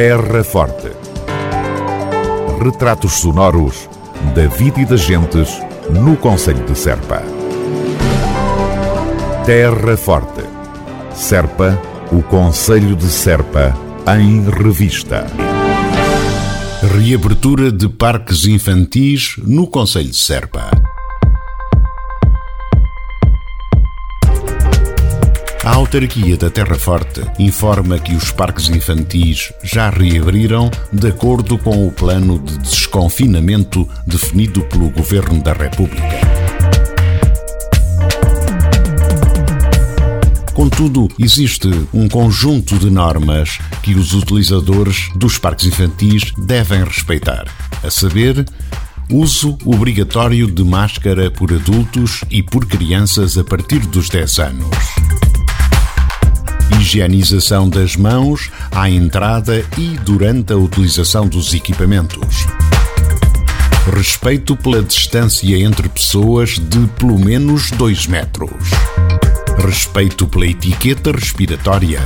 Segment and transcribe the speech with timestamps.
[0.00, 0.92] Terra Forte.
[2.62, 3.90] Retratos sonoros
[4.32, 5.60] da vida e das gentes
[5.90, 7.20] no Conselho de Serpa.
[9.44, 10.44] Terra Forte.
[11.12, 11.76] Serpa,
[12.12, 13.76] o Conselho de Serpa,
[14.16, 15.26] em revista.
[16.96, 20.70] Reabertura de parques infantis no Conselho de Serpa.
[25.68, 31.86] A autarquia da Terra Forte informa que os parques infantis já reabriram de acordo com
[31.86, 36.20] o plano de desconfinamento definido pelo Governo da República.
[40.54, 47.44] Contudo, existe um conjunto de normas que os utilizadores dos parques infantis devem respeitar,
[47.84, 48.42] a saber,
[49.10, 55.27] uso obrigatório de máscara por adultos e por crianças a partir dos 10 anos
[56.76, 62.46] higienização das mãos à entrada e durante a utilização dos equipamentos.
[63.94, 68.70] Respeito pela distância entre pessoas de pelo menos 2 metros.
[69.64, 72.00] Respeito pela etiqueta respiratória.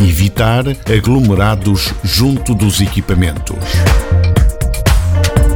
[0.00, 3.58] Evitar aglomerados junto dos equipamentos.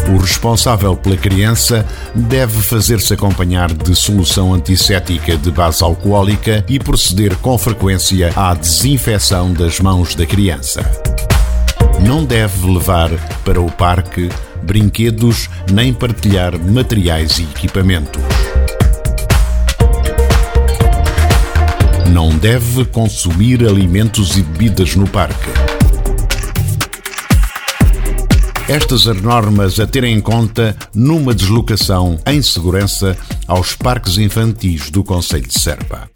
[0.09, 7.35] O responsável pela criança deve fazer-se acompanhar de solução antisséptica de base alcoólica e proceder
[7.37, 10.89] com frequência à desinfecção das mãos da criança.
[12.01, 13.11] Não deve levar
[13.45, 14.29] para o parque
[14.63, 18.23] brinquedos nem partilhar materiais e equipamentos.
[22.13, 25.76] Não deve consumir alimentos e bebidas no parque.
[28.69, 35.05] Estas as normas a ter em conta numa deslocação em segurança aos parques infantis do
[35.05, 36.11] Conselho de Serpa.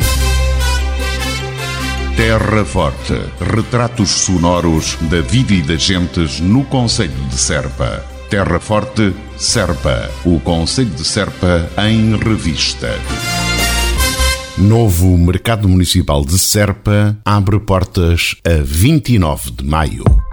[2.17, 3.15] Terra Forte.
[3.55, 8.05] Retratos sonoros da vida e das gentes no Conselho de Serpa.
[8.29, 10.11] Terra Forte, Serpa.
[10.25, 12.99] O Conselho de Serpa em revista.
[14.59, 20.30] Novo Mercado Municipal de Serpa abre portas a 29 de maio.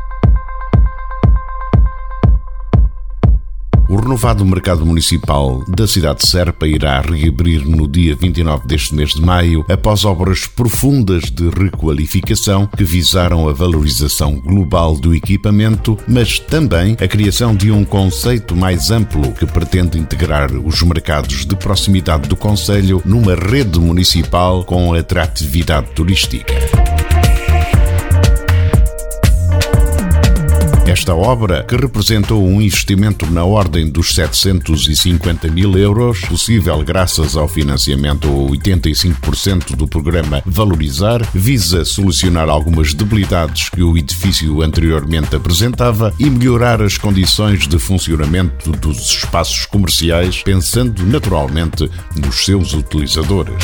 [3.89, 9.11] O renovado mercado municipal da cidade de Serpa irá reabrir no dia 29 deste mês
[9.11, 16.37] de maio, após obras profundas de requalificação que visaram a valorização global do equipamento, mas
[16.37, 22.27] também a criação de um conceito mais amplo que pretende integrar os mercados de proximidade
[22.27, 26.53] do Conselho numa rede municipal com atratividade turística.
[31.07, 37.47] Esta obra, que representou um investimento na ordem dos 750 mil euros, possível graças ao
[37.47, 46.13] financiamento a 85% do programa Valorizar, visa solucionar algumas debilidades que o edifício anteriormente apresentava
[46.19, 53.63] e melhorar as condições de funcionamento dos espaços comerciais, pensando naturalmente nos seus utilizadores.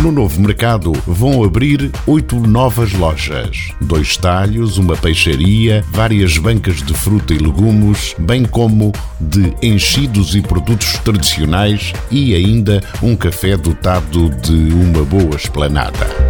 [0.00, 6.94] No novo mercado vão abrir oito novas lojas, dois talhos, uma peixaria, várias bancas de
[6.94, 14.30] fruta e legumes, bem como de enchidos e produtos tradicionais e ainda um café dotado
[14.30, 16.27] de uma boa esplanada.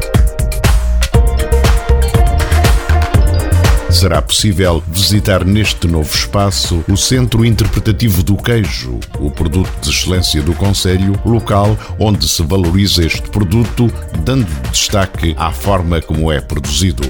[3.91, 10.43] Será possível visitar neste novo espaço o Centro Interpretativo do Queijo, o produto de excelência
[10.43, 13.91] do Conselho, local onde se valoriza este produto,
[14.25, 17.03] dando destaque à forma como é produzido.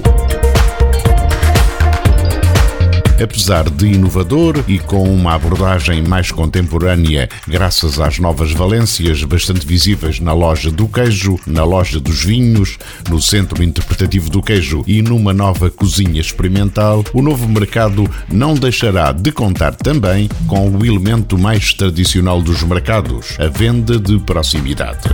[3.21, 10.21] Apesar de inovador e com uma abordagem mais contemporânea, graças às novas valências bastante visíveis
[10.21, 12.77] na loja do queijo, na loja dos vinhos,
[13.09, 19.11] no centro interpretativo do queijo e numa nova cozinha experimental, o novo mercado não deixará
[19.11, 25.09] de contar também com o elemento mais tradicional dos mercados, a venda de proximidade.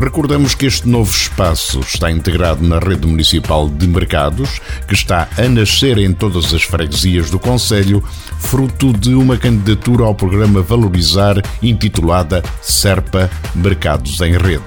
[0.00, 5.48] Recordamos que este novo espaço está integrado na rede municipal de mercados, que está a
[5.48, 8.00] nascer em todas as freguesias do Conselho,
[8.38, 14.62] fruto de uma candidatura ao programa Valorizar intitulada SERPA Mercados em Rede.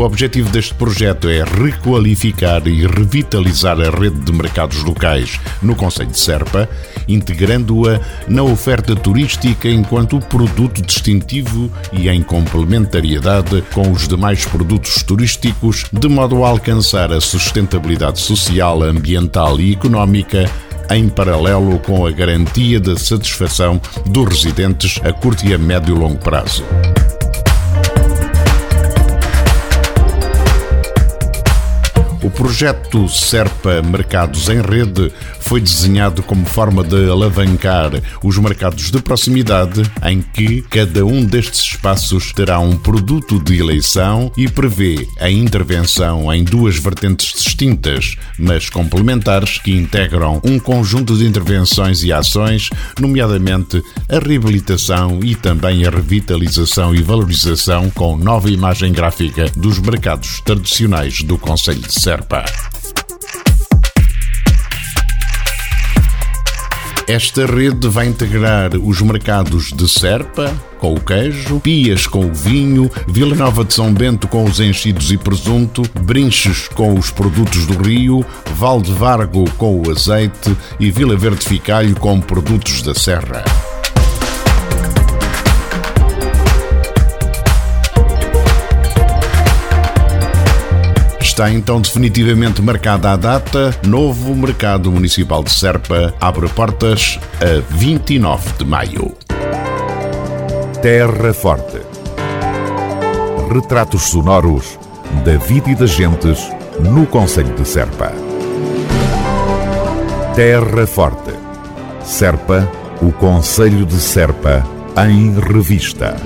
[0.00, 6.10] O objetivo deste projeto é requalificar e revitalizar a rede de mercados locais no Conselho
[6.10, 6.68] de Serpa,
[7.14, 15.84] integrando-a na oferta turística enquanto produto distintivo e em complementariedade com os demais produtos turísticos,
[15.92, 20.50] de modo a alcançar a sustentabilidade social, ambiental e económica
[20.90, 25.98] em paralelo com a garantia da satisfação dos residentes a curto e a médio e
[25.98, 26.64] longo prazo.
[32.22, 39.00] O projeto Serpa Mercados em Rede foi desenhado como forma de alavancar os mercados de
[39.00, 45.30] proximidade, em que cada um destes espaços terá um produto de eleição e prevê a
[45.30, 52.68] intervenção em duas vertentes distintas, mas complementares, que integram um conjunto de intervenções e ações,
[53.00, 60.42] nomeadamente a reabilitação e também a revitalização e valorização com nova imagem gráfica dos mercados
[60.42, 62.09] tradicionais do Conselho de Serpa.
[67.06, 72.90] Esta rede vai integrar os mercados de Serpa, com o queijo, Pias com o vinho,
[73.06, 77.80] Vila Nova de São Bento com os enchidos e presunto, Brinches com os produtos do
[77.80, 78.24] Rio,
[78.56, 83.44] Val de Vargo com o azeite e Vila Verde Ficalho com produtos da Serra.
[91.40, 93.74] Está então definitivamente marcada a data.
[93.86, 99.16] Novo Mercado Municipal de Serpa abre portas a 29 de maio.
[100.82, 101.80] Terra Forte.
[103.50, 104.78] Retratos sonoros
[105.24, 106.46] da vida e das gentes
[106.78, 108.12] no Conselho de Serpa.
[110.36, 111.32] Terra Forte.
[112.04, 112.70] Serpa,
[113.00, 114.62] o Conselho de Serpa,
[115.08, 116.18] em revista.